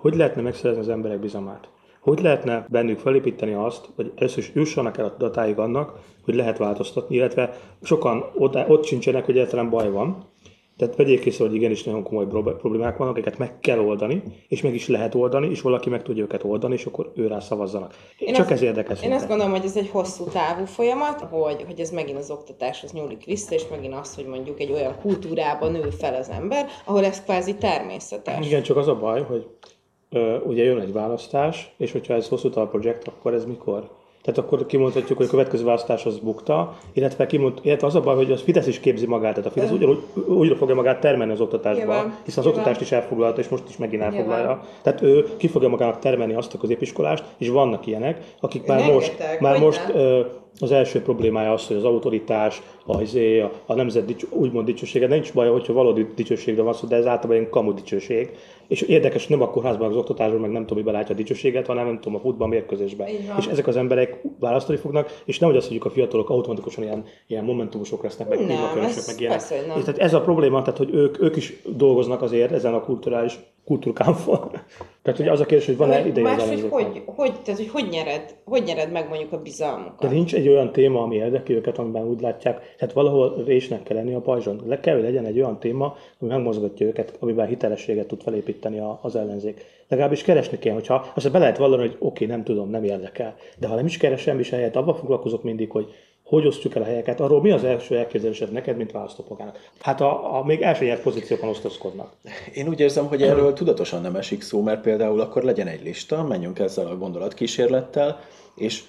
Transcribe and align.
hogy 0.00 0.16
lehetne 0.16 0.42
megszerezni 0.42 0.82
az 0.82 0.88
emberek 0.88 1.20
bizalmát. 1.20 1.68
Hogy 2.00 2.20
lehetne 2.20 2.66
bennük 2.68 2.98
felépíteni 2.98 3.52
azt, 3.52 3.88
hogy 3.96 4.12
először 4.16 4.38
is 4.38 4.50
jussanak 4.54 4.98
el 4.98 5.04
a 5.04 5.14
datáig 5.18 5.58
annak, 5.58 5.98
hogy 6.24 6.34
lehet 6.34 6.58
változtatni, 6.58 7.16
illetve 7.16 7.58
sokan 7.82 8.24
ott, 8.34 8.68
ott 8.68 8.84
sincsenek, 8.84 9.24
hogy 9.24 9.36
egyáltalán 9.36 9.70
baj 9.70 9.90
van, 9.90 10.28
tehát 10.80 10.96
vegyék 10.96 11.24
észre, 11.24 11.44
hogy 11.44 11.54
igenis 11.54 11.82
nagyon 11.82 12.02
komoly 12.02 12.26
problémák 12.26 12.96
vannak, 12.96 13.14
amiket 13.14 13.38
meg 13.38 13.60
kell 13.60 13.78
oldani, 13.78 14.22
és 14.48 14.62
meg 14.62 14.74
is 14.74 14.88
lehet 14.88 15.14
oldani, 15.14 15.50
és 15.50 15.60
valaki 15.60 15.90
meg 15.90 16.02
tudja 16.02 16.22
őket 16.22 16.44
oldani, 16.44 16.74
és 16.74 16.84
akkor 16.84 17.12
ő 17.14 17.26
rá 17.26 17.40
szavazzanak. 17.40 17.94
Én 18.18 18.34
Csak 18.34 18.44
azt, 18.44 18.50
ez 18.50 18.62
érdekes. 18.62 19.02
Én 19.02 19.12
azt 19.12 19.28
gondolom, 19.28 19.52
hogy 19.52 19.64
ez 19.64 19.76
egy 19.76 19.88
hosszú 19.88 20.24
távú 20.24 20.64
folyamat, 20.64 21.20
hogy, 21.20 21.64
hogy 21.66 21.80
ez 21.80 21.90
megint 21.90 22.18
az 22.18 22.30
oktatáshoz 22.30 22.92
nyúlik 22.92 23.24
vissza, 23.24 23.54
és 23.54 23.62
megint 23.70 23.94
az, 23.94 24.14
hogy 24.14 24.26
mondjuk 24.26 24.60
egy 24.60 24.72
olyan 24.72 24.96
kultúrában 25.00 25.72
nő 25.72 25.90
fel 25.90 26.14
az 26.14 26.28
ember, 26.28 26.66
ahol 26.84 27.04
ez 27.04 27.22
kvázi 27.22 27.54
természetes. 27.54 28.46
Igen, 28.46 28.62
csak 28.62 28.76
az 28.76 28.88
a 28.88 28.96
baj, 28.96 29.22
hogy 29.22 29.46
ugye 30.44 30.64
jön 30.64 30.78
egy 30.78 30.92
választás, 30.92 31.70
és 31.76 31.92
hogyha 31.92 32.14
ez 32.14 32.28
hosszú 32.28 32.50
távú 32.50 32.68
projekt, 32.68 33.08
akkor 33.08 33.34
ez 33.34 33.44
mikor? 33.44 33.88
Tehát 34.22 34.38
akkor 34.38 34.66
kimondhatjuk, 34.66 35.18
hogy 35.18 35.26
a 35.26 35.30
következő 35.30 35.64
választás 35.64 36.06
az 36.06 36.18
bukta, 36.18 36.76
illetve, 36.92 37.26
kimond, 37.26 37.58
illetve 37.62 37.86
az 37.86 37.94
a 37.94 38.00
baj, 38.00 38.14
hogy 38.14 38.32
az 38.32 38.40
Fidesz 38.40 38.66
is 38.66 38.80
képzi 38.80 39.06
magát, 39.06 39.34
tehát 39.34 39.48
a 39.48 39.52
Fidesz 39.52 39.70
ugyanúgy, 39.70 40.02
úgy 40.26 40.56
fogja 40.56 40.74
magát 40.74 41.00
termelni 41.00 41.32
az 41.32 41.40
oktatásba, 41.40 41.78
Nyilván. 41.78 42.14
hiszen 42.24 42.38
az 42.38 42.44
Nyilván. 42.44 42.58
oktatást 42.58 42.80
is 42.80 42.92
elfoglalta, 42.92 43.40
és 43.40 43.48
most 43.48 43.62
is 43.68 43.76
megint 43.76 44.02
elfoglalja. 44.02 44.46
Nyilván. 44.46 44.60
Tehát 44.82 45.02
ő 45.02 45.26
ki 45.36 45.48
fogja 45.48 45.68
magának 45.68 45.98
termelni 45.98 46.34
azt 46.34 46.54
a 46.54 46.58
középiskolást, 46.58 47.24
és 47.38 47.48
vannak 47.48 47.86
ilyenek, 47.86 48.24
akik 48.40 48.66
már 48.66 48.78
Rengeteg, 48.78 48.94
most, 48.94 49.40
már 49.40 49.58
most 49.58 49.88
ö, 49.94 50.20
az 50.62 50.72
első 50.72 51.02
problémája 51.02 51.52
az, 51.52 51.66
hogy 51.66 51.76
az 51.76 51.84
autoritás, 51.84 52.62
a, 52.86 53.00
izé, 53.00 53.40
a, 53.40 53.52
a 53.66 53.74
nemzet 53.74 54.04
dics, 54.04 54.24
úgymond 54.30 54.66
dicsősége, 54.66 55.06
nincs 55.06 55.32
baj, 55.32 55.48
hogyha 55.48 55.72
valódi 55.72 56.06
dicsőségre 56.14 56.62
van 56.62 56.72
szó, 56.72 56.86
de 56.86 56.96
ez 56.96 57.06
általában 57.06 57.36
ilyen 57.36 57.50
kamu 57.50 57.74
dicsőség. 57.74 58.30
És 58.68 58.80
érdekes, 58.80 59.26
hogy 59.26 59.36
nem 59.36 59.48
a 59.48 59.50
kórházban, 59.50 59.90
az 59.90 59.96
oktatásban, 59.96 60.40
meg 60.40 60.50
nem 60.50 60.60
tudom, 60.60 60.78
miben 60.78 60.94
látja 60.94 61.14
a 61.14 61.18
dicsőséget, 61.18 61.66
hanem 61.66 61.86
nem 61.86 62.00
tudom, 62.00 62.14
a 62.14 62.20
futball 62.20 62.48
mérkőzésben. 62.48 63.08
És 63.38 63.46
ezek 63.46 63.66
az 63.66 63.76
emberek 63.76 64.22
választani 64.40 64.78
fognak, 64.78 65.22
és 65.24 65.38
nehogy 65.38 65.56
azt 65.56 65.70
mondjuk 65.70 65.90
a 65.90 65.94
fiatalok 65.94 66.30
automatikusan 66.30 66.84
ilyen, 66.84 67.04
ilyen 67.26 67.44
momentumosok 67.44 68.02
lesznek, 68.02 68.28
meg 68.28 68.38
klímakörösök, 68.38 69.06
meg 69.06 69.20
ilyen. 69.20 69.30
Persze, 69.30 69.56
és 69.56 69.84
tehát 69.84 69.98
ez 69.98 70.14
a 70.14 70.20
probléma, 70.20 70.62
tehát 70.62 70.78
hogy 70.78 70.94
ők, 70.94 71.22
ők 71.22 71.36
is 71.36 71.62
dolgoznak 71.76 72.22
azért 72.22 72.52
ezen 72.52 72.74
a 72.74 72.80
kulturális 72.80 73.38
kultúrkámfon. 73.64 74.49
Tehát 75.02 75.20
ugye 75.20 75.30
az 75.30 75.40
a 75.40 75.46
kérdés, 75.46 75.66
hogy 75.66 75.76
van-e 75.76 76.06
ideje 76.06 76.26
más, 76.26 76.42
az 76.42 76.48
hogy, 76.48 76.66
hogy, 76.70 77.02
hogy, 77.06 77.32
tehát, 77.42 77.60
hogy 77.60 77.68
hogy 77.68 77.88
nyered, 77.90 78.34
hogy 78.44 78.62
nyered 78.62 78.92
meg 78.92 79.08
mondjuk 79.08 79.32
a 79.32 79.42
bizalmukat? 79.42 80.00
De 80.00 80.08
nincs 80.08 80.34
egy 80.34 80.48
olyan 80.48 80.72
téma, 80.72 81.02
ami 81.02 81.16
érdekli 81.16 81.54
őket, 81.54 81.78
amiben 81.78 82.06
úgy 82.06 82.20
látják, 82.20 82.74
tehát 82.78 82.94
valahol 82.94 83.42
résnek 83.46 83.82
kell 83.82 83.96
lenni 83.96 84.14
a 84.14 84.20
pajzson. 84.20 84.62
Le 84.66 84.80
kell, 84.80 84.94
hogy 84.94 85.02
legyen 85.02 85.24
egy 85.24 85.40
olyan 85.40 85.58
téma, 85.58 85.96
ami 86.18 86.30
megmozgatja 86.30 86.86
őket, 86.86 87.16
amivel 87.18 87.46
hitelességet 87.46 88.06
tud 88.06 88.22
felépíteni 88.22 88.82
az 89.00 89.16
ellenzék. 89.16 89.64
Legalábbis 89.88 90.22
keresni 90.22 90.58
kell, 90.58 90.74
hogyha 90.74 91.12
azt 91.14 91.32
be 91.32 91.38
lehet 91.38 91.58
vallani, 91.58 91.82
hogy 91.82 91.96
oké, 91.98 92.24
okay, 92.24 92.26
nem 92.26 92.44
tudom, 92.44 92.70
nem 92.70 92.84
érdekel. 92.84 93.34
De 93.58 93.66
ha 93.66 93.74
nem 93.74 93.86
is 93.86 93.96
keresem, 93.96 94.38
és 94.38 94.50
helyett 94.50 94.76
abban 94.76 94.94
foglalkozok 94.94 95.42
mindig, 95.42 95.70
hogy 95.70 95.94
hogy 96.30 96.46
osztjuk 96.46 96.74
el 96.74 96.82
a 96.82 96.84
helyeket, 96.84 97.20
arról 97.20 97.40
mi 97.40 97.50
az 97.50 97.64
első 97.64 97.96
elképzelésed 97.96 98.52
neked, 98.52 98.76
mint 98.76 98.92
választópolgárnak? 98.92 99.58
Hát 99.80 100.00
a, 100.00 100.38
a 100.38 100.44
még 100.44 100.62
első 100.62 101.00
pozíciókon 101.02 101.48
osztozkodnak. 101.48 102.12
Én 102.54 102.68
úgy 102.68 102.80
érzem, 102.80 103.06
hogy 103.06 103.22
erről 103.22 103.52
tudatosan 103.52 104.02
nem 104.02 104.16
esik 104.16 104.42
szó, 104.42 104.62
mert 104.62 104.80
például 104.80 105.20
akkor 105.20 105.42
legyen 105.42 105.66
egy 105.66 105.82
lista, 105.82 106.22
menjünk 106.22 106.58
ezzel 106.58 106.86
a 106.86 106.96
gondolatkísérlettel, 106.96 108.20
és 108.54 108.82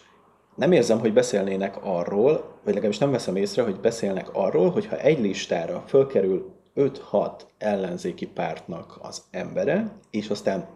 nem 0.56 0.72
érzem, 0.72 1.00
hogy 1.00 1.14
beszélnének 1.14 1.86
arról, 1.86 2.31
vagy 2.64 2.73
legalábbis 2.73 2.97
nem 2.97 3.12
veszem 3.12 3.36
észre, 3.36 3.64
hogy 3.64 3.80
beszélnek 3.80 4.30
arról, 4.34 4.69
hogy 4.69 4.86
ha 4.86 4.97
egy 4.97 5.19
listára 5.19 5.84
fölkerül 5.88 6.52
5-6 6.75 7.31
ellenzéki 7.58 8.28
pártnak 8.28 9.00
az 9.02 9.22
embere, 9.31 9.92
és 10.12 10.30
aztán 10.30 10.67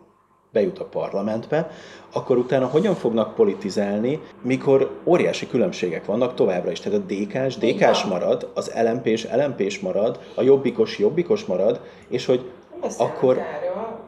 bejut 0.55 0.79
a 0.79 0.85
parlamentbe, 0.85 1.69
akkor 2.13 2.37
utána 2.37 2.65
hogyan 2.65 2.95
fognak 2.95 3.35
politizálni, 3.35 4.19
mikor 4.41 4.99
óriási 5.05 5.47
különbségek 5.47 6.05
vannak 6.05 6.33
továbbra 6.33 6.71
is. 6.71 6.79
Tehát 6.79 6.99
a 6.99 7.03
DK-s, 7.13 7.57
DK-s 7.57 8.03
marad, 8.03 8.51
az 8.53 8.71
LMP-s, 8.83 9.27
LMP-s 9.35 9.79
marad, 9.79 10.19
a 10.35 10.41
jobbikos, 10.41 10.99
jobbikos 10.99 11.45
marad, 11.45 11.81
és 12.07 12.25
hogy 12.25 12.51
akkor 12.97 13.41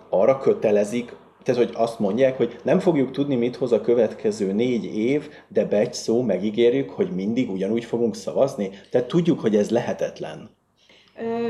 arra 0.09 0.37
kötelezik 0.37 1.15
tehát, 1.43 1.65
hogy 1.65 1.73
azt 1.75 1.99
mondják, 1.99 2.37
hogy 2.37 2.59
nem 2.63 2.79
fogjuk 2.79 3.11
tudni, 3.11 3.35
mit 3.35 3.55
hoz 3.55 3.71
a 3.71 3.81
következő 3.81 4.51
négy 4.51 4.83
év, 4.83 5.29
de 5.47 5.65
begy 5.65 5.93
szó, 5.93 6.21
megígérjük, 6.21 6.89
hogy 6.89 7.09
mindig 7.09 7.49
ugyanúgy 7.49 7.83
fogunk 7.83 8.15
szavazni. 8.15 8.69
Tehát 8.91 9.07
tudjuk, 9.07 9.39
hogy 9.39 9.55
ez 9.55 9.69
lehetetlen 9.69 10.56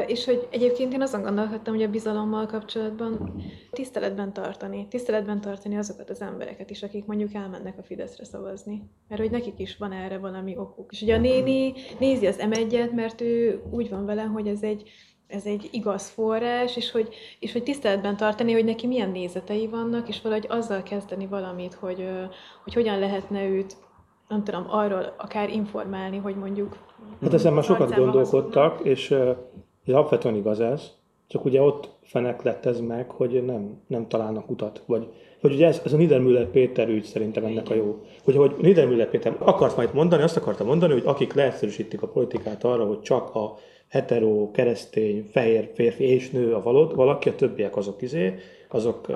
és 0.07 0.25
hogy 0.25 0.47
egyébként 0.51 0.93
én 0.93 1.01
azon 1.01 1.21
gondolkodtam, 1.21 1.73
hogy 1.73 1.83
a 1.83 1.89
bizalommal 1.89 2.45
kapcsolatban 2.45 3.43
tiszteletben 3.71 4.33
tartani, 4.33 4.87
tiszteletben 4.89 5.41
tartani 5.41 5.77
azokat 5.77 6.09
az 6.09 6.21
embereket 6.21 6.69
is, 6.69 6.83
akik 6.83 7.05
mondjuk 7.05 7.33
elmennek 7.33 7.77
a 7.77 7.83
Fideszre 7.83 8.25
szavazni. 8.25 8.83
Mert 9.07 9.21
hogy 9.21 9.31
nekik 9.31 9.59
is 9.59 9.77
van 9.77 9.91
erre 9.91 10.17
valami 10.17 10.57
okuk. 10.57 10.91
És 10.91 11.01
ugye 11.01 11.15
a 11.15 11.19
néni 11.19 11.73
nézi 11.99 12.27
az 12.27 12.37
m 12.37 12.95
mert 12.95 13.21
ő 13.21 13.61
úgy 13.71 13.89
van 13.89 14.05
vele, 14.05 14.21
hogy 14.21 14.47
ez 14.47 14.63
egy, 14.63 14.89
ez 15.27 15.45
egy 15.45 15.69
igaz 15.71 16.09
forrás, 16.09 16.77
és 16.77 16.91
hogy, 16.91 17.13
és 17.39 17.51
hogy 17.51 17.63
tiszteletben 17.63 18.17
tartani, 18.17 18.51
hogy 18.51 18.65
neki 18.65 18.87
milyen 18.87 19.09
nézetei 19.09 19.67
vannak, 19.67 20.07
és 20.07 20.21
valahogy 20.21 20.45
azzal 20.49 20.83
kezdeni 20.83 21.27
valamit, 21.27 21.73
hogy, 21.73 22.09
hogy 22.63 22.73
hogyan 22.73 22.99
lehetne 22.99 23.47
őt 23.47 23.77
nem 24.27 24.43
tudom, 24.43 24.65
arról 24.69 25.13
akár 25.17 25.49
informálni, 25.49 26.17
hogy 26.17 26.35
mondjuk... 26.35 26.77
Hát 27.21 27.33
ezen 27.33 27.53
már 27.53 27.63
sokat 27.63 27.95
gondolkodtak, 27.95 28.79
és 28.83 29.11
uh, 29.11 29.35
alapvetően 29.85 30.35
igaz 30.35 30.59
ez, 30.59 30.91
csak 31.27 31.45
ugye 31.45 31.61
ott 31.61 31.89
fenek 32.03 32.41
lett 32.41 32.65
ez 32.65 32.79
meg, 32.79 33.11
hogy 33.11 33.43
nem, 33.45 33.81
nem 33.87 34.07
találnak 34.07 34.49
utat, 34.49 34.83
vagy, 34.85 35.07
vagy 35.41 35.53
ugye 35.53 35.67
ez, 35.67 35.81
ez 35.85 35.93
a 35.93 35.97
Niedermüller 35.97 36.45
Péter 36.45 36.89
ügy 36.89 37.03
szerintem 37.03 37.45
ennek 37.45 37.69
a 37.69 37.73
jó. 37.73 38.05
Hogy, 38.23 38.35
hogy 38.35 38.55
Niedermüller 38.61 39.09
Péter 39.09 39.35
akart 39.39 39.75
majd 39.75 39.93
mondani, 39.93 40.23
azt 40.23 40.37
akarta 40.37 40.63
mondani, 40.63 40.93
hogy 40.93 41.03
akik 41.05 41.33
leegyszerűsítik 41.33 42.01
a 42.01 42.07
politikát 42.07 42.63
arra, 42.63 42.85
hogy 42.85 43.01
csak 43.01 43.35
a 43.35 43.57
hetero, 43.89 44.51
keresztény, 44.51 45.27
fehér 45.31 45.71
férfi 45.73 46.03
és 46.03 46.29
nő 46.29 46.53
a 46.53 46.61
valód, 46.61 46.95
valaki, 46.95 47.29
a 47.29 47.35
többiek 47.35 47.77
azok 47.77 48.01
izé, 48.01 48.35
azok 48.69 49.07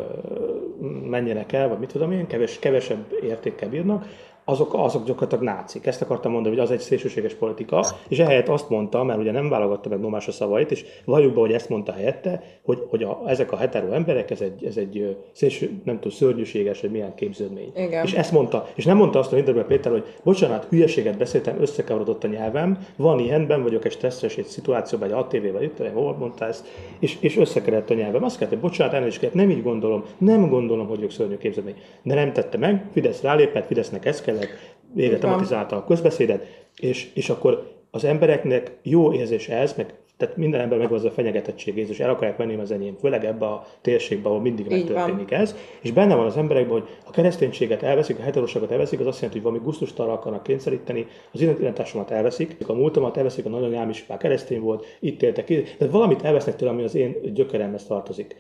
menjenek 1.10 1.52
el, 1.52 1.68
vagy 1.70 1.80
mit 1.80 1.92
tudom 1.92 2.12
én, 2.12 2.28
keves, 2.28 2.60
kevesebb 2.60 3.06
értékkel 3.24 3.70
bírnak, 3.70 4.06
azok, 4.46 4.74
azok 4.74 5.06
gyakorlatilag 5.06 5.44
nácik. 5.44 5.86
Ezt 5.86 6.02
akartam 6.02 6.32
mondani, 6.32 6.56
hogy 6.56 6.64
az 6.64 6.72
egy 6.72 6.80
szélsőséges 6.80 7.34
politika, 7.34 7.86
és 8.08 8.20
ehelyett 8.20 8.48
azt 8.48 8.70
mondta, 8.70 9.04
mert 9.04 9.20
ugye 9.20 9.32
nem 9.32 9.50
válogatta 9.50 9.90
meg 9.90 10.00
Nomás 10.00 10.28
a 10.28 10.32
szavait, 10.32 10.72
és 10.72 10.86
valljuk 11.06 11.34
be, 11.34 11.40
hogy 11.40 11.52
ezt 11.54 11.70
mondta 11.70 11.92
helyette, 11.92 12.44
hogy, 12.64 12.84
hogy 12.90 13.04
a, 13.04 13.22
ezek 13.26 13.52
a 13.52 13.58
hetero 13.58 13.92
emberek, 13.92 14.32
ez 14.32 14.42
egy, 14.42 14.66
ez 14.66 14.78
egy 14.78 15.18
szélső, 15.32 15.82
nem 15.84 15.96
tudom, 15.96 16.12
szörnyűséges, 16.12 16.82
hogy 16.82 16.92
milyen 16.92 17.16
képződmény. 17.16 17.72
Igen. 17.76 18.06
És 18.06 18.14
ezt 18.14 18.32
mondta. 18.32 18.68
És 18.76 18.86
nem 18.86 18.98
mondta 18.98 19.20
azt 19.20 19.32
a 19.32 19.36
Hinderbe 19.36 19.64
Péter, 19.64 19.92
hogy 19.92 20.04
bocsánat, 20.24 20.68
hülyeséget 20.70 21.18
beszéltem, 21.18 21.62
összekavarodott 21.62 22.24
a 22.24 22.28
nyelvem, 22.28 22.78
van 22.96 23.20
ilyenben, 23.20 23.64
vagyok 23.64 23.86
egy 23.86 23.92
stresszes 23.92 24.38
egy 24.38 24.46
szituációban, 24.46 25.08
egy 25.08 25.14
ATV-vel, 25.14 25.64
itt, 25.64 25.88
hol 25.94 26.16
mondta 26.16 26.46
ezt, 26.46 26.66
és, 27.00 27.18
és 27.20 27.38
összekerült 27.38 27.90
a 27.90 27.94
nyelvem. 27.94 28.24
Azt 28.24 28.38
kellett, 28.38 28.54
hogy 28.54 28.62
bocsánat, 28.62 28.94
elnézést 28.94 29.34
nem 29.34 29.50
így 29.50 29.64
gondolom, 29.64 30.04
nem 30.18 30.50
gondolom, 30.50 30.88
hogy 30.88 31.02
ők 31.02 31.12
szörnyű 31.12 31.38
képződmény. 31.38 31.76
De 32.04 32.16
nem 32.16 32.34
tette 32.34 32.58
meg, 32.58 32.86
Fidesz 32.92 33.22
rálépett, 33.22 33.66
Fidesznek 33.66 34.06
ez 34.06 34.22
kell, 34.40 34.48
tényleg 34.48 34.60
végre 34.94 35.18
tematizálta 35.18 35.76
a 35.76 35.86
közbeszédet, 35.86 36.68
és, 36.80 37.12
és 37.14 37.30
akkor 37.30 37.72
az 37.92 38.04
embereknek 38.04 38.72
jó 38.82 39.14
érzés 39.14 39.50
ez, 39.50 39.74
meg 39.78 39.94
tehát 40.22 40.38
minden 40.38 40.62
ember 40.62 40.78
megvan 40.78 40.98
az 40.98 41.06
a 41.06 41.12
fenyegetettség 41.12 41.78
és 41.78 42.00
el 42.00 42.10
akarják 42.10 42.38
venni 42.38 42.56
az 42.56 42.72
enyém, 42.72 42.96
főleg 43.00 43.26
ebbe 43.26 43.46
a 43.46 43.66
térségbe, 43.82 44.30
ahol 44.30 44.42
mindig 44.42 44.70
megtörténik 44.70 45.32
ez. 45.32 45.56
És 45.82 45.92
benne 45.92 46.16
van 46.16 46.26
az 46.26 46.38
emberekben, 46.38 46.80
hogy 46.80 46.90
ha 47.04 47.12
kereszténységet 47.12 47.84
elveszik, 47.84 48.20
a 48.20 48.22
heteroságot 48.22 48.72
elveszik, 48.72 49.00
az 49.00 49.06
azt 49.06 49.22
jelenti, 49.22 49.40
hogy 49.40 49.50
valami 49.50 49.70
gusztustalra 49.70 50.14
akarnak 50.14 50.44
kényszeríteni, 50.44 51.08
az 51.32 51.42
identitásomat 51.42 52.12
elveszik, 52.12 52.56
a 52.68 52.74
múltamat 52.74 53.18
elveszik, 53.18 53.46
a 53.46 53.50
nagyanyám 53.50 53.90
is 53.90 54.06
már 54.08 54.18
keresztény 54.18 54.60
volt, 54.60 54.86
itt 55.00 55.22
éltek, 55.22 55.46
tehát 55.46 55.94
valamit 55.94 56.24
elvesznek 56.24 56.56
tőlem, 56.56 56.74
ami 56.74 56.84
az 56.84 56.96
én 56.96 57.16
gyökeremhez 57.34 57.86
tartozik. 57.86 58.36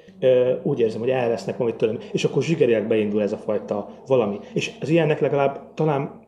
Úgy 0.63 0.79
érzem, 0.79 0.99
hogy 0.99 1.09
elvesznek 1.09 1.57
valamit 1.57 1.79
tőlem, 1.79 1.97
és 2.11 2.23
akkor 2.23 2.43
zsigeriek 2.43 2.87
beindul 2.87 3.21
ez 3.21 3.31
a 3.31 3.37
fajta 3.37 3.89
valami. 4.07 4.39
És 4.53 4.71
az 4.81 4.89
ilyennek 4.89 5.19
legalább 5.19 5.73
talán 5.73 6.25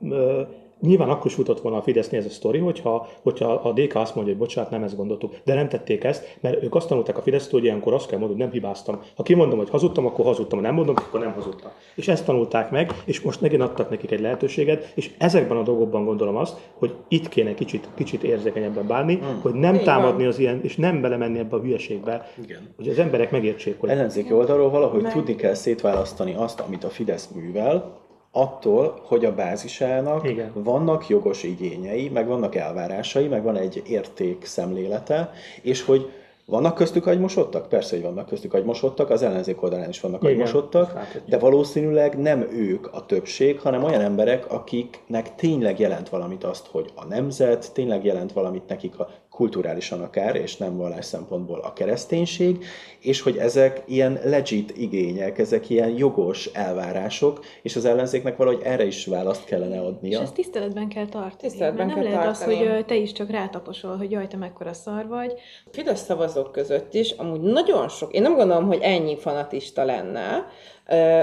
Nyilván 0.86 1.10
akkor 1.10 1.26
is 1.26 1.34
futott 1.34 1.62
volna 1.62 1.78
a 1.78 1.82
Fidesznél 1.82 2.20
ez 2.20 2.26
a 2.26 2.30
sztori, 2.30 2.60
hogyha, 2.60 3.08
hogyha 3.22 3.52
a 3.54 3.72
DK 3.72 3.96
azt 3.96 4.16
mondja, 4.16 4.34
hogy 4.34 4.42
bocsánat, 4.42 4.70
nem 4.70 4.84
ezt 4.84 4.96
gondoltuk. 4.96 5.36
De 5.44 5.54
nem 5.54 5.70
tették 5.70 6.04
ezt, 6.04 6.38
mert 6.42 6.64
ők 6.64 6.76
azt 6.76 6.88
tanulták 6.88 7.18
a 7.18 7.22
Fidesz, 7.22 7.52
hogy 7.52 7.64
ilyenkor 7.64 7.94
azt 7.94 8.08
kell 8.08 8.20
mondani, 8.20 8.42
hogy 8.42 8.50
nem 8.50 8.62
hibáztam. 8.62 9.02
Ha 9.16 9.24
kimondom, 9.24 9.58
hogy 9.58 9.70
hazudtam, 9.70 10.06
akkor 10.06 10.26
hazudtam, 10.26 10.60
ha 10.60 10.66
nem 10.66 10.74
mondom, 10.74 10.96
akkor 10.98 11.20
nem 11.20 11.34
hazudtam. 11.34 11.72
És 11.96 12.08
ezt 12.08 12.26
tanulták 12.26 12.72
meg, 12.72 12.92
és 13.06 13.22
most 13.22 13.42
megint 13.42 13.62
adtak 13.62 13.90
nekik 13.90 14.12
egy 14.12 14.20
lehetőséget, 14.20 14.92
és 14.96 15.12
ezekben 15.18 15.58
a 15.58 15.64
dolgokban 15.64 16.06
gondolom 16.06 16.36
azt, 16.36 16.58
hogy 16.74 16.94
itt 17.08 17.30
kéne 17.30 17.54
kicsit, 17.54 17.88
kicsit 17.96 18.24
érzékenyebben 18.24 18.88
bánni, 18.88 19.16
hmm. 19.16 19.40
hogy 19.42 19.54
nem 19.54 19.74
Igen. 19.74 19.86
támadni 19.86 20.26
az 20.26 20.40
ilyen, 20.40 20.60
és 20.64 20.76
nem 20.76 21.02
belemenni 21.02 21.40
ebbe 21.40 21.56
a 21.56 21.60
hülyeségbe, 21.60 22.32
Igen. 22.44 22.74
hogy 22.76 22.88
az 22.88 23.00
emberek 23.00 23.32
megértsék, 23.32 23.80
hogy... 23.80 23.90
Ellenzéki 23.90 24.34
oldalról 24.34 24.70
valahogy 24.70 25.02
meg... 25.02 25.14
tudni 25.14 25.36
kell 25.36 25.54
szétválasztani 25.54 26.34
azt, 26.34 26.60
amit 26.60 26.84
a 26.84 26.90
Fidesz 26.90 27.30
művel, 27.36 28.02
attól, 28.36 29.02
hogy 29.04 29.26
a 29.26 29.36
bázisának 29.36 30.30
Igen. 30.30 30.52
vannak 30.54 31.08
jogos 31.08 31.44
igényei, 31.44 32.10
meg 32.10 32.28
vannak 32.28 32.56
elvárásai, 32.56 33.28
meg 33.28 33.44
van 33.44 33.58
egy 33.58 33.84
érték 33.88 34.46
szemlélete, 34.46 35.32
és 35.62 35.84
hogy 35.84 36.12
Vannak 36.46 36.76
köztük 36.76 37.06
agymosodtak? 37.06 37.70
Persze, 37.70 37.96
hogy 37.96 38.04
vannak 38.06 38.28
köztük 38.28 38.54
agymosodtak, 38.54 39.10
az 39.10 39.24
ellenzék 39.24 39.62
oldalán 39.62 39.90
is 39.90 40.00
vannak 40.00 40.22
Igen, 40.22 40.34
agymosodtak, 40.34 40.94
láthatjuk. 40.94 41.30
de 41.30 41.38
valószínűleg 41.38 42.20
nem 42.20 42.42
ők 42.52 42.94
a 42.94 43.06
többség, 43.06 43.60
hanem 43.60 43.84
olyan 43.84 44.02
emberek, 44.02 44.52
akiknek 44.52 45.36
tényleg 45.36 45.80
jelent 45.80 46.10
valamit 46.10 46.44
azt, 46.44 46.68
hogy 46.68 46.92
a 46.96 47.06
nemzet, 47.06 47.74
tényleg 47.74 48.06
jelent 48.06 48.34
valamit 48.34 48.68
nekik 48.68 49.00
a 49.00 49.10
kulturálisan 49.34 50.02
akár, 50.02 50.36
és 50.36 50.58
nem 50.58 50.78
vallás 50.78 51.06
szempontból 51.06 51.60
a 51.60 51.74
kereszténység, 51.74 52.66
és 53.00 53.22
hogy 53.22 53.38
ezek 53.38 53.82
ilyen 53.86 54.20
legit 54.24 54.78
igények, 54.78 55.38
ezek 55.38 55.70
ilyen 55.70 55.90
jogos 55.90 56.46
elvárások, 56.46 57.46
és 57.62 57.76
az 57.76 57.86
ellenzéknek 57.86 58.38
valahogy 58.38 58.62
erre 58.64 58.86
is 58.86 59.06
választ 59.06 59.46
kellene 59.46 59.76
És 59.76 59.82
adnia. 59.82 60.22
ezt 60.22 60.34
tiszteletben 60.34 60.88
kell 60.88 61.06
tartani. 61.06 61.36
Tiszteletben 61.38 61.86
mert 61.86 61.98
nem 61.98 62.06
kell 62.06 62.14
lehet 62.14 62.38
tartani. 62.38 62.68
az, 62.68 62.76
hogy 62.76 62.86
te 62.86 62.96
is 62.96 63.12
csak 63.12 63.30
rátaposol, 63.30 63.98
hogy 63.98 64.12
jaj, 64.12 64.28
te 64.28 64.38
mekkora 64.38 64.74
szar 64.74 65.08
vagy. 65.08 65.34
Fidesz 65.72 66.04
szavazók 66.04 66.52
között 66.52 66.94
is 66.94 67.12
amúgy 67.12 67.42
nagyon 67.42 67.90
sok, 67.90 68.14
én 68.14 68.22
nem 68.22 68.36
gondolom, 68.36 68.68
hogy 68.68 68.80
ennyi 68.82 69.18
fanatista 69.18 69.84
lenne, 69.84 70.46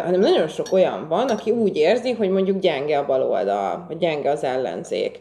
hanem 0.02 0.20
nagyon 0.20 0.48
sok 0.48 0.66
olyan 0.72 1.08
van, 1.08 1.28
aki 1.28 1.50
úgy 1.50 1.76
érzi, 1.76 2.12
hogy 2.12 2.30
mondjuk 2.30 2.58
gyenge 2.58 2.98
a 2.98 3.06
baloldal, 3.06 3.84
vagy 3.88 3.98
gyenge 3.98 4.30
az 4.30 4.44
ellenzék, 4.44 5.18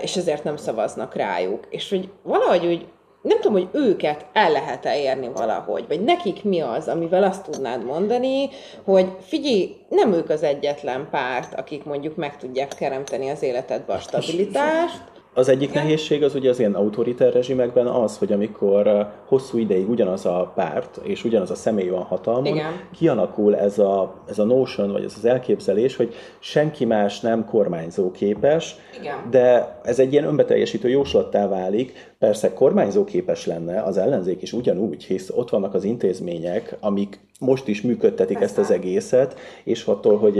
és 0.00 0.16
ezért 0.16 0.44
nem 0.44 0.56
szavaznak 0.56 1.14
rájuk. 1.14 1.66
És 1.70 1.90
hogy 1.90 2.08
valahogy 2.22 2.66
úgy 2.66 2.86
nem 3.22 3.40
tudom, 3.40 3.52
hogy 3.52 3.80
őket 3.80 4.26
el 4.32 4.50
lehet-e 4.50 5.00
érni 5.00 5.28
valahogy, 5.28 5.84
vagy 5.88 6.00
nekik 6.00 6.44
mi 6.44 6.60
az, 6.60 6.88
amivel 6.88 7.22
azt 7.22 7.50
tudnád 7.50 7.84
mondani, 7.84 8.48
hogy 8.84 9.06
figyelj, 9.20 9.76
nem 9.88 10.12
ők 10.12 10.30
az 10.30 10.42
egyetlen 10.42 11.08
párt, 11.10 11.54
akik 11.54 11.84
mondjuk 11.84 12.16
meg 12.16 12.36
tudják 12.36 12.74
teremteni 12.74 13.28
az 13.28 13.42
életedbe 13.42 13.92
a 13.92 13.98
stabilitást, 13.98 15.02
Az 15.34 15.48
egyik 15.48 15.72
nehézség 15.72 16.22
az 16.22 16.34
ugye 16.34 16.50
az 16.50 16.58
ilyen 16.58 16.74
autoriter 16.74 17.32
rezsimekben 17.32 17.86
az, 17.86 18.18
hogy 18.18 18.32
amikor 18.32 19.10
hosszú 19.26 19.58
ideig 19.58 19.88
ugyanaz 19.88 20.26
a 20.26 20.52
párt 20.54 21.00
és 21.02 21.24
ugyanaz 21.24 21.50
a 21.50 21.54
személy 21.54 21.88
van 21.88 22.02
hatalmon, 22.02 22.46
Igen. 22.46 22.72
kialakul 22.98 23.56
ez 23.56 23.78
a, 23.78 24.14
ez 24.28 24.38
a 24.38 24.44
notion, 24.44 24.92
vagy 24.92 25.04
ez 25.04 25.14
az 25.16 25.24
elképzelés, 25.24 25.96
hogy 25.96 26.14
senki 26.38 26.84
más 26.84 27.20
nem 27.20 27.44
kormányzó 27.44 28.10
képes, 28.10 28.76
Igen. 29.00 29.16
de 29.30 29.78
ez 29.84 29.98
egy 29.98 30.12
ilyen 30.12 30.24
önbeteljesítő 30.24 30.88
jóslattá 30.88 31.48
válik. 31.48 32.09
Persze 32.20 32.52
kormányzó 32.52 33.04
képes 33.04 33.46
lenne 33.46 33.82
az 33.82 33.96
ellenzék 33.96 34.42
is 34.42 34.52
ugyanúgy, 34.52 35.04
hisz 35.04 35.30
ott 35.30 35.50
vannak 35.50 35.74
az 35.74 35.84
intézmények, 35.84 36.76
amik 36.80 37.20
most 37.40 37.68
is 37.68 37.82
működtetik 37.82 38.40
ezt 38.40 38.58
az 38.58 38.70
egészet, 38.70 39.38
és 39.64 39.84
attól, 39.84 40.18
hogy 40.18 40.34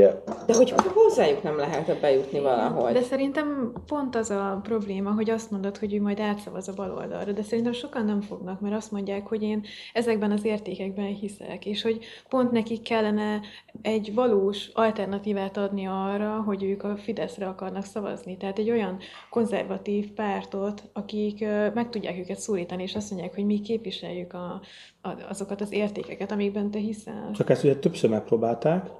De 0.46 0.54
hogy 0.54 0.74
hozzájuk 0.94 1.42
nem 1.42 1.56
lehet 1.56 2.00
bejutni 2.00 2.40
valahogy. 2.40 2.92
De 2.92 3.02
szerintem 3.02 3.72
pont 3.86 4.16
az 4.16 4.30
a 4.30 4.60
probléma, 4.62 5.10
hogy 5.10 5.30
azt 5.30 5.50
mondod, 5.50 5.76
hogy 5.78 5.94
ő 5.94 6.00
majd 6.00 6.20
átszavaz 6.20 6.68
a 6.68 6.72
baloldalra, 6.76 7.32
de 7.32 7.42
szerintem 7.42 7.72
sokan 7.72 8.04
nem 8.04 8.20
fognak, 8.20 8.60
mert 8.60 8.74
azt 8.74 8.92
mondják, 8.92 9.26
hogy 9.26 9.42
én 9.42 9.64
ezekben 9.92 10.30
az 10.30 10.44
értékekben 10.44 11.06
hiszek, 11.06 11.66
és 11.66 11.82
hogy 11.82 11.98
pont 12.28 12.50
nekik 12.50 12.82
kellene 12.82 13.40
egy 13.82 14.14
valós 14.14 14.70
alternatívát 14.72 15.56
adni 15.56 15.86
arra, 15.86 16.42
hogy 16.46 16.62
ők 16.64 16.82
a 16.82 16.96
Fideszre 16.96 17.46
akarnak 17.46 17.84
szavazni. 17.84 18.36
Tehát 18.36 18.58
egy 18.58 18.70
olyan 18.70 18.98
konzervatív 19.30 20.10
pártot, 20.10 20.82
akik 20.92 21.40
ö, 21.40 21.69
meg 21.74 21.90
tudják 21.90 22.18
őket 22.18 22.38
szólítani, 22.38 22.82
és 22.82 22.94
azt 22.94 23.10
mondják, 23.10 23.34
hogy 23.34 23.44
mi 23.44 23.60
képviseljük 23.60 24.32
a, 24.32 24.60
a, 25.02 25.10
azokat 25.28 25.60
az 25.60 25.72
értékeket, 25.72 26.32
amikben 26.32 26.70
te 26.70 26.78
hiszel. 26.78 27.30
Csak 27.34 27.50
ezt 27.50 27.64
ugye 27.64 27.76
többször 27.76 28.10
megpróbálták, 28.10 28.90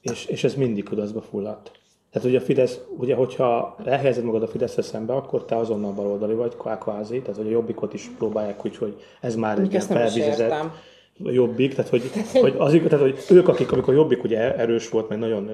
és, 0.00 0.24
és 0.24 0.44
ez 0.44 0.54
mindig 0.54 0.84
kudarcba 0.84 1.20
fulladt. 1.20 1.70
Tehát 2.10 2.28
ugye 2.28 2.38
a 2.38 2.42
Fidesz, 2.42 2.80
ugye 2.96 3.14
hogyha 3.14 3.76
elhelyezed 3.84 4.24
magad 4.24 4.42
a 4.42 4.48
Fideszre 4.48 4.82
szembe, 4.82 5.12
akkor 5.12 5.44
te 5.44 5.56
azonnal 5.56 5.92
baloldali 5.92 6.34
vagy, 6.34 6.56
kvá- 6.56 6.78
kvázi, 6.78 7.20
tehát 7.20 7.36
hogy 7.36 7.46
a 7.46 7.50
jobbikot 7.50 7.94
is 7.94 8.10
próbálják 8.18 8.64
úgy, 8.64 8.76
hogy 8.76 9.02
ez 9.20 9.36
már 9.36 9.56
nem 9.56 9.68
is 9.70 9.84
felvizezett 9.84 10.50
értem. 10.50 10.72
Jobbik, 11.24 11.74
tehát 11.74 11.90
hogy, 11.90 12.02
hogy, 12.32 12.54
az, 12.58 12.72
tehát, 12.88 13.00
hogy 13.00 13.18
ők, 13.30 13.48
akik, 13.48 13.72
amikor 13.72 13.94
jobbik 13.94 14.24
ugye 14.24 14.56
erős 14.56 14.88
volt, 14.88 15.08
meg 15.08 15.18
nagyon 15.18 15.50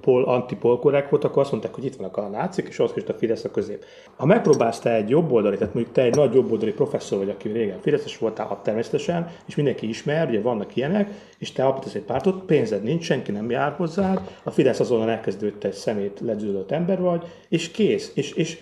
pol, 0.00 0.24
antipolkorák 0.24 1.10
volt, 1.10 1.24
akkor 1.24 1.42
azt 1.42 1.50
mondták, 1.50 1.74
hogy 1.74 1.84
itt 1.84 1.96
vannak 1.96 2.16
a 2.16 2.28
nácik, 2.28 2.66
és 2.68 2.78
az 2.78 2.92
is 2.94 3.02
a 3.08 3.14
Fidesz 3.14 3.44
a 3.44 3.50
közép. 3.50 3.84
Ha 4.16 4.26
megpróbálsz 4.26 4.78
te 4.78 4.94
egy 4.94 5.08
jobboldali, 5.08 5.56
tehát 5.56 5.74
mondjuk 5.74 5.94
te 5.94 6.02
egy 6.02 6.14
nagy 6.14 6.34
jobboldali 6.34 6.72
professzor 6.72 7.18
vagy, 7.18 7.30
aki 7.30 7.48
régen 7.48 7.80
Fideszes 7.80 8.18
voltál, 8.18 8.46
ha 8.46 8.60
természetesen, 8.62 9.30
és 9.46 9.56
mindenki 9.56 9.88
ismer, 9.88 10.28
ugye 10.28 10.40
vannak 10.40 10.76
ilyenek, 10.76 11.10
és 11.38 11.52
te 11.52 11.62
alapítasz 11.62 11.94
egy 11.94 12.02
pártot, 12.02 12.44
pénzed 12.44 12.82
nincs, 12.82 13.04
senki 13.04 13.32
nem 13.32 13.50
jár 13.50 13.72
hozzád, 13.72 14.20
a 14.42 14.50
Fidesz 14.50 14.80
azonnal 14.80 15.10
elkezdődött, 15.10 15.64
egy 15.64 15.72
szemét 15.72 16.20
ledződött 16.20 16.70
ember 16.70 17.00
vagy, 17.00 17.22
és 17.48 17.70
kész. 17.70 18.12
És, 18.14 18.32
és 18.32 18.58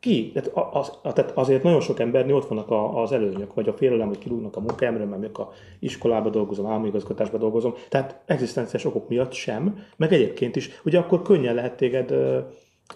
ki? 0.00 0.30
Tehát, 0.32 0.50
az, 0.72 0.92
tehát 1.02 1.30
azért 1.34 1.62
nagyon 1.62 1.80
sok 1.80 2.00
embernél 2.00 2.34
ott 2.34 2.48
vannak 2.48 2.70
a, 2.70 3.02
az 3.02 3.12
előnyök, 3.12 3.54
vagy 3.54 3.68
a 3.68 3.72
félelem, 3.72 4.08
hogy 4.08 4.18
kirúgnak 4.18 4.56
a 4.56 4.60
munkámról, 4.60 5.06
mert 5.06 5.20
mondjuk 5.20 5.38
a 5.38 5.52
iskolába 5.78 6.30
dolgozom, 6.30 6.66
állami 6.66 6.88
igazgatásba 6.88 7.38
dolgozom. 7.38 7.74
Tehát 7.88 8.20
egzisztenciás 8.26 8.84
okok 8.84 9.08
miatt 9.08 9.32
sem, 9.32 9.84
meg 9.96 10.12
egyébként 10.12 10.56
is, 10.56 10.70
ugye 10.84 10.98
akkor 10.98 11.22
könnyen 11.22 11.54
lehet 11.54 11.76
téged 11.76 12.14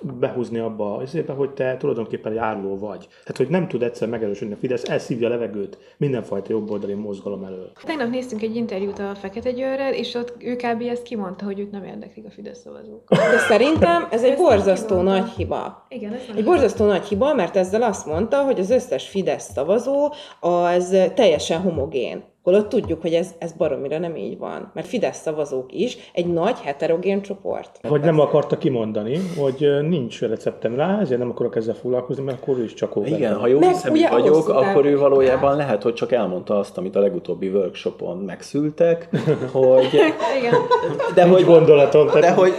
behúzni 0.02 0.58
abba 0.58 0.96
az 0.96 1.14
évbe, 1.14 1.32
hogy 1.32 1.50
te 1.50 1.76
tulajdonképpen 1.76 2.32
egy 2.32 2.38
áruló 2.38 2.79
vagy. 2.79 3.08
Tehát, 3.08 3.37
hogy 3.37 3.49
nem 3.49 3.69
tud 3.69 3.82
egyszer 3.82 4.08
megerősödni 4.08 4.55
a 4.55 4.56
Fidesz, 4.56 4.88
elszívja 4.88 5.26
a 5.26 5.31
levegőt 5.31 5.79
mindenfajta 5.96 6.52
jobboldali 6.52 6.94
mozgalom 6.94 7.44
elől. 7.44 7.73
Tegnap 7.85 8.11
néztünk 8.11 8.43
egy 8.43 8.56
interjút 8.56 8.99
a 8.99 9.14
Fekete 9.14 9.50
Győrrel, 9.50 9.94
és 9.94 10.14
ott 10.14 10.35
ő 10.38 10.56
kb. 10.56 10.82
ezt 10.82 11.02
kimondta, 11.02 11.44
hogy 11.44 11.61
őt 11.61 11.70
nem 11.70 11.85
érdeklik 11.85 12.25
a 12.26 12.31
Fidesz 12.31 12.61
szavazók. 12.61 13.08
De 13.08 13.38
szerintem 13.49 14.06
ez 14.11 14.23
egy 14.23 14.31
Ezt 14.31 14.41
borzasztó 14.41 15.00
nagy 15.00 15.29
hiba. 15.29 15.87
Igen, 15.88 16.12
ez 16.12 16.20
Egy 16.37 16.44
borzasztó 16.44 16.87
nagy 16.87 17.05
hiba, 17.05 17.35
mert 17.35 17.56
ezzel 17.56 17.82
azt 17.82 18.06
mondta, 18.06 18.43
hogy 18.43 18.61
az 18.61 18.70
összes 18.70 19.08
Fidesz 19.08 19.52
szavazó 19.52 20.12
az 20.41 20.96
teljesen 21.14 21.61
homogén. 21.61 22.32
Holott 22.44 22.69
tudjuk, 22.69 23.00
hogy 23.00 23.14
ez, 23.14 23.35
ez 23.38 23.52
baromira 23.52 23.99
nem 23.99 24.17
így 24.17 24.38
van. 24.38 24.70
Mert 24.75 24.87
Fidesz 24.87 25.20
szavazók 25.20 25.73
is 25.73 25.96
egy 26.12 26.26
nagy 26.26 26.58
heterogén 26.61 27.23
csoport. 27.23 27.79
Vagy 27.82 28.00
nem 28.00 28.20
akarta 28.20 28.58
kimondani, 28.58 29.19
hogy 29.38 29.69
nincs 29.88 30.20
receptem 30.20 30.76
rá, 30.76 31.00
ezért 31.00 31.19
nem 31.19 31.31
akarok 31.31 31.56
ezzel 31.56 31.75
foglalkozni, 31.75 32.23
mert 32.23 32.43
akkor 32.43 32.58
ő 32.58 32.64
is 32.64 32.75
csak 32.75 32.96
óvja. 32.96 33.17
Igen, 33.17 33.35
ha 33.35 33.46
jó 33.46 33.58
hiszemű 33.61 34.08
vagyok, 34.11 34.49
akkor 34.49 34.85
ő 34.87 34.99
valójában 34.99 35.56
lehet, 35.56 35.82
hogy 35.82 35.94
csak 35.94 36.12
elmondta 36.12 36.58
azt, 36.58 36.79
amit 36.79 36.96
a 36.96 37.00
legutóbbi 37.00 37.49
workshopon 37.49 38.17
megszültek, 38.17 39.08
hogy... 39.52 39.88
Igen. 40.38 40.55
De 41.14 41.25
hogy, 41.29 41.44
gondolatom. 41.44 42.11
De 42.20 42.32
hogy, 42.32 42.52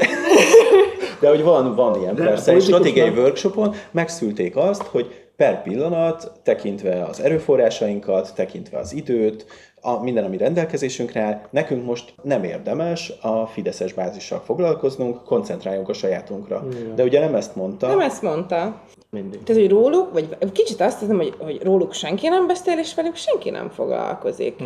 de 1.21 1.29
hogy 1.29 1.43
van, 1.43 1.75
van 1.75 1.99
ilyen, 1.99 2.15
De 2.15 2.23
persze. 2.23 2.51
Egy 2.51 2.61
stratégiai 2.61 3.09
workshopon 3.09 3.73
megszülték 3.91 4.55
azt, 4.55 4.83
hogy 4.83 5.24
per 5.35 5.61
pillanat, 5.61 6.31
tekintve 6.43 7.03
az 7.03 7.21
erőforrásainkat, 7.21 8.33
tekintve 8.35 8.77
az 8.77 8.93
időt, 8.93 9.45
a, 9.81 10.03
minden, 10.03 10.23
ami 10.23 10.37
rendelkezésünkre 10.37 11.21
áll, 11.21 11.41
nekünk 11.49 11.85
most 11.85 12.13
nem 12.21 12.43
érdemes 12.43 13.13
a 13.21 13.45
Fideszes 13.45 13.93
bázissal 13.93 14.39
foglalkoznunk, 14.39 15.23
koncentráljunk 15.23 15.89
a 15.89 15.93
sajátunkra. 15.93 16.63
De 16.95 17.03
ugye 17.03 17.19
nem 17.19 17.35
ezt 17.35 17.55
mondta. 17.55 17.87
Nem 17.87 17.99
ezt 17.99 18.21
mondta. 18.21 18.81
mindig. 19.09 19.43
Tehát, 19.43 19.61
hogy 19.61 19.71
róluk, 19.71 20.13
vagy 20.13 20.51
kicsit 20.51 20.81
azt 20.81 20.99
hiszem, 20.99 21.17
hogy, 21.17 21.33
hogy 21.39 21.63
róluk 21.63 21.93
senki 21.93 22.27
nem 22.27 22.47
beszél, 22.47 22.79
és 22.79 22.95
velük 22.95 23.15
senki 23.15 23.49
nem 23.49 23.69
foglalkozik. 23.69 24.57
Hm. 24.57 24.65